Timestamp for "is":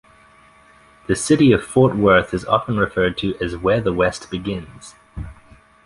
2.33-2.43